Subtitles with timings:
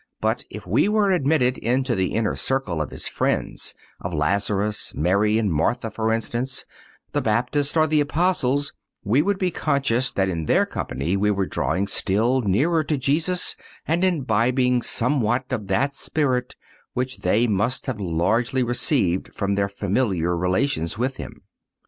[0.19, 5.53] But if we were admitted into the inner circle of His friends—of Lazarus, Mary and
[5.53, 11.15] Martha, for instance—the Baptist or the Apostles, we would be conscious that in their company
[11.15, 13.55] we were drawing still nearer to Jesus
[13.87, 16.55] and imbibing somewhat of that spirit
[16.93, 21.43] which they must have largely received from their familiar relations with Him.